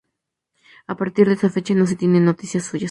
[0.87, 2.79] A partir de esa fecha no se tiene noticias suyas.